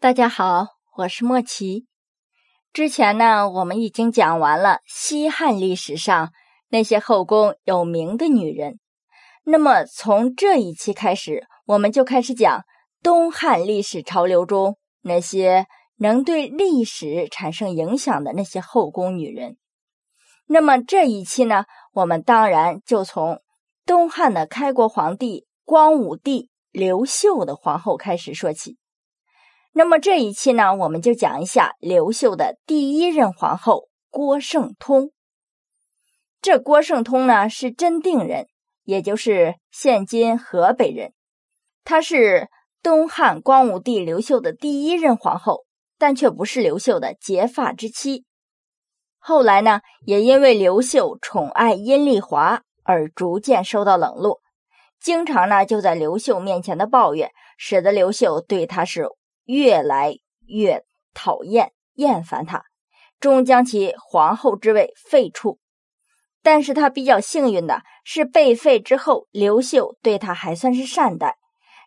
[0.00, 1.88] 大家好，我是莫奇。
[2.72, 6.30] 之前呢，我们已经讲完了西汉历史上
[6.68, 8.78] 那些后宫有名的女人。
[9.42, 12.62] 那么从这一期开始，我们就开始讲
[13.02, 15.66] 东汉历史潮流中那些
[15.96, 19.56] 能对历史产生影响的那些后宫女人。
[20.46, 23.40] 那么这一期呢，我们当然就从
[23.84, 28.78] 东汉的开国皇帝光武帝刘秀的皇后开始说起。
[29.78, 35.12] 那么这一期呢，我们就讲一下刘秀的第一任皇后郭圣通。
[36.42, 38.48] 这郭圣通呢是真定人，
[38.82, 41.12] 也就是现今河北人。
[41.84, 42.48] 她是
[42.82, 45.64] 东汉光武帝刘秀的第一任皇后，
[45.96, 48.24] 但却不是刘秀的结发之妻。
[49.20, 54.40] 后来呢，也因为刘秀宠爱阴丽华而逐渐受到冷落，
[55.00, 59.06] 经常呢就在刘秀面前的抱怨，使得刘秀对她是。
[59.48, 60.84] 越来越
[61.14, 62.64] 讨厌、厌烦他，
[63.18, 65.56] 终将其皇后之位废黜。
[66.42, 71.38] 但是他比较幸运的是，被废之后，刘秀对他还算是善待，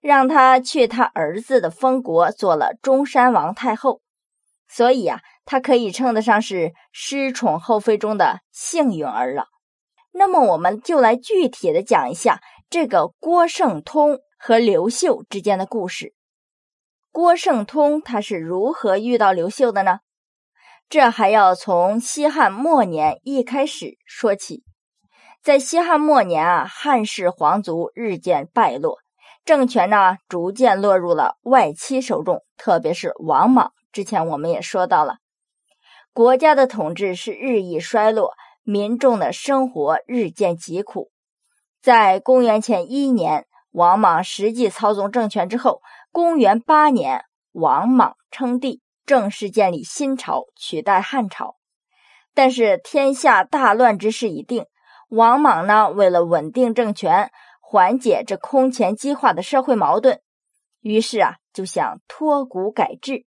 [0.00, 4.00] 让他去他儿子的封国做了中山王太后。
[4.66, 9.48] 所以啊，他可以称得上是失宠后妃中的幸运儿了。
[10.12, 16.14] 那么，我们就来具体的讲一下这个郭圣通和刘秀之间的故事。
[17.12, 19.98] 郭圣通他是如何遇到刘秀的呢？
[20.88, 24.62] 这还要从西汉末年一开始说起。
[25.42, 28.98] 在西汉末年啊，汉室皇族日渐败落，
[29.44, 33.72] 政权呢逐渐落入了外戚手中，特别是王莽。
[33.90, 35.16] 之前我们也说到了，
[36.12, 41.10] 国家的统治是日益衰落，民众的生活日渐疾苦。
[41.82, 45.80] 在公元前一年，王莽实际操纵政权之后。
[46.12, 51.54] 公元八年，王莽称帝，正式建立新朝，取代汉朝。
[52.34, 54.66] 但是天下大乱之势已定，
[55.08, 57.30] 王莽呢，为了稳定政权，
[57.60, 60.20] 缓解这空前激化的社会矛盾，
[60.80, 63.24] 于是啊，就想托古改制。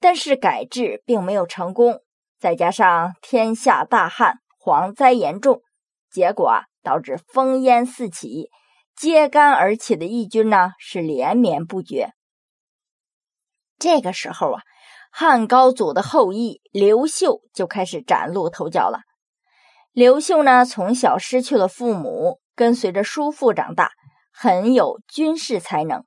[0.00, 2.00] 但是改制并没有成功，
[2.40, 5.62] 再加上天下大旱，蝗灾严重，
[6.10, 8.50] 结果啊，导致烽烟四起。
[8.96, 12.12] 揭竿而起的义军呢，是连绵不绝。
[13.78, 14.62] 这个时候啊，
[15.12, 19.00] 汉高祖的后裔刘秀就开始崭露头角了。
[19.92, 23.92] 刘秀呢，从小失去了父母，跟随着叔父长大，
[24.32, 26.04] 很有军事才能。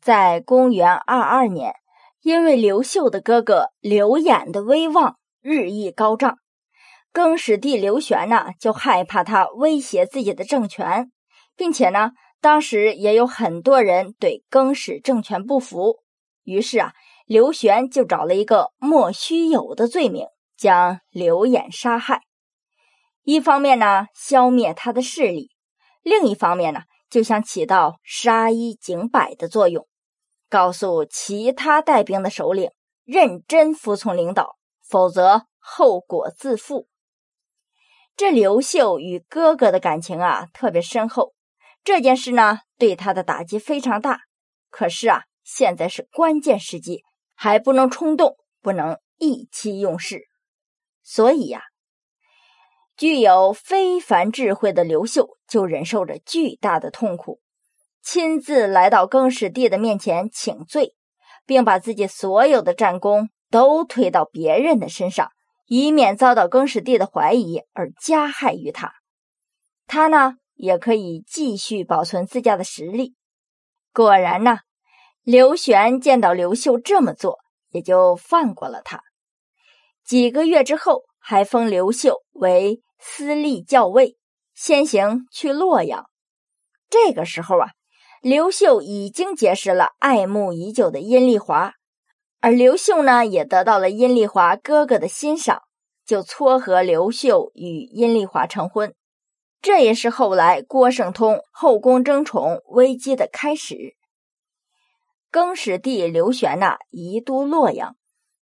[0.00, 1.74] 在公元二二年，
[2.22, 6.38] 因为刘秀的哥哥刘演的威望日益高涨，
[7.12, 11.10] 更始帝刘玄呢，就害怕他威胁自己的政权。
[11.56, 15.96] 并且呢，当时也有很多人对更始政权不服，
[16.44, 16.92] 于是啊，
[17.24, 22.22] 刘玄就找了一个莫须有的罪名，将刘演杀害。
[23.22, 25.48] 一方面呢，消灭他的势力；
[26.02, 29.88] 另一方面呢，就想起到杀一儆百的作用，
[30.48, 32.70] 告诉其他带兵的首领
[33.04, 34.56] 认真服从领导，
[34.86, 36.86] 否则后果自负。
[38.16, 41.35] 这刘秀与哥哥的感情啊，特别深厚。
[41.86, 44.22] 这件事呢，对他的打击非常大。
[44.70, 50.22] 可是啊，现在是关键时机，还不能冲动，不能意气用事。
[51.04, 51.62] 所以呀，
[52.96, 57.38] 具有非凡智慧的刘秀就忍受着巨大的痛苦，
[58.02, 60.96] 亲自来到更始帝的面前请罪，
[61.46, 65.30] 并把自己所有的战功都推到别人的身上，
[65.66, 68.92] 以免遭到更始帝的怀疑而加害于他。
[69.86, 70.38] 他呢？
[70.56, 73.14] 也可以继续保存自家的实力。
[73.92, 74.58] 果然呢，
[75.22, 77.38] 刘玄见到刘秀这么做，
[77.70, 79.00] 也就放过了他。
[80.04, 84.16] 几个月之后，还封刘秀为司隶校尉，
[84.54, 86.06] 先行去洛阳。
[86.88, 87.70] 这个时候啊，
[88.22, 91.72] 刘秀已经结识了爱慕已久的阴丽华，
[92.40, 95.62] 而刘秀呢，也得到了阴丽华哥哥的欣赏，
[96.04, 98.94] 就撮合刘秀与阴丽华成婚。
[99.62, 103.96] 这也是后来郭圣通后宫争宠危机的开始。
[105.30, 107.96] 更始帝刘玄呐，移都洛阳，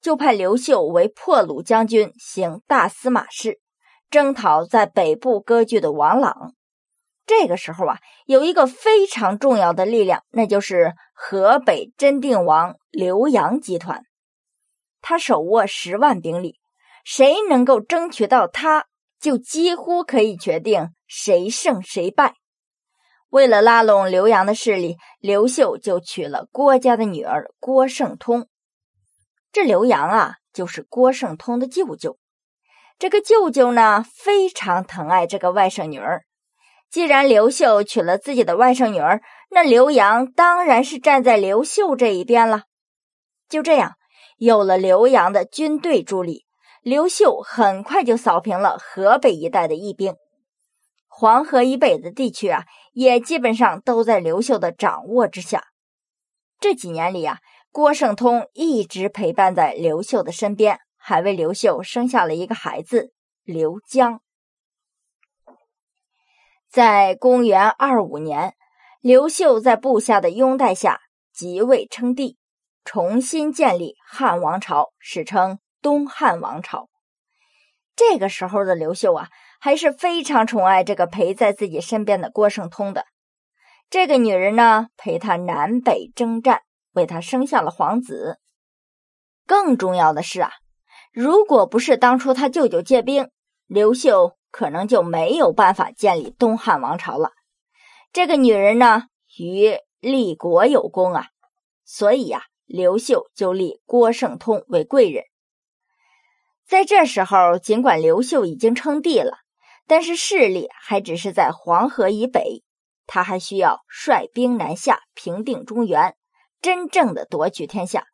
[0.01, 3.59] 就派刘秀为破虏将军，行大司马事，
[4.09, 6.53] 征讨在北部割据的王朗。
[7.25, 14.03] 这个时候啊，有一个非常重要的力量，那就是河北真定王刘阳集团，
[15.01, 16.59] 他手握十万兵力，
[17.05, 18.87] 谁能够争取到他？
[19.21, 22.33] 就几乎可以决定谁胜谁败。
[23.29, 28.47] 为了拉拢刘洋的势力，刘秀就娶了郭家的女儿郭圣通。
[29.53, 32.17] 这刘洋啊，就是郭圣通的舅舅。
[32.99, 36.23] 这个舅舅呢，非常疼爱这个外甥女儿。
[36.89, 42.63] 既然刘秀娶了自己的外甥女儿，那刘洋当然是站在刘秀这一边了。
[43.47, 43.93] 就这样，
[44.37, 46.45] 有了刘洋的军队助力，
[46.81, 50.15] 刘秀很快就扫平了河北一带的义兵。
[51.07, 55.67] 黄河以北的地区啊，也基本上都在刘秀的掌握之下。
[56.59, 57.37] 这几年里啊，
[57.71, 63.13] 郭圣通一直陪伴在刘秀的身边，还为刘秀生下了一个孩子
[63.43, 64.21] 刘江。
[66.67, 68.55] 在公元二五年，
[69.01, 71.01] 刘秀在部下的拥戴下
[71.31, 72.37] 即位称帝，
[72.83, 76.89] 重新建立汉王朝，史称东汉王朝。
[77.95, 79.29] 这个时候的刘秀啊，
[79.59, 83.05] 还是非常宠爱这个陪在自己身边的郭圣通的。
[83.89, 86.61] 这个女人呢，陪他南北征战，
[86.93, 88.39] 为他生下了皇子。
[89.45, 90.51] 更重要的是啊，
[91.11, 93.29] 如果不是当初他舅舅借兵，
[93.67, 94.37] 刘秀。
[94.53, 97.31] 可能就没有办法建立东汉王朝了。
[98.11, 99.03] 这个女人呢，
[99.39, 101.27] 与立国有功啊，
[101.85, 105.23] 所以呀，刘秀就立郭圣通为贵人。
[106.71, 109.39] 在这时候，尽管刘秀已经称帝了，
[109.87, 112.63] 但是势力还只是在黄河以北，
[113.05, 116.15] 他还需要率兵南下，平定中原，
[116.61, 118.05] 真正的夺取天下。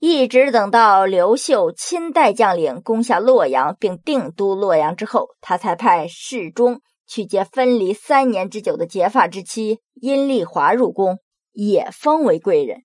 [0.00, 11.20] 一直等到刘秀亲带将领攻下洛阳，并定都洛阳之后，他才派侍中去接分离三年之久的结发之妻阴丽华入宫，
[11.52, 12.82] 也封为贵人。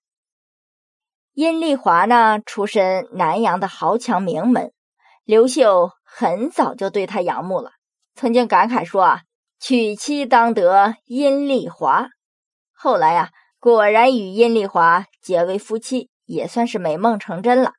[1.36, 4.72] 殷丽华呢，出身南阳的豪强名门，
[5.22, 7.72] 刘秀很早就对他仰慕了，
[8.14, 9.20] 曾经感慨说：“啊，
[9.60, 12.08] 娶妻当得殷丽华。”
[12.72, 16.08] 后来呀，果然与殷丽华结为夫妻。
[16.24, 17.74] 也算是美梦成真了。